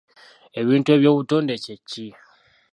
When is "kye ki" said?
1.63-2.07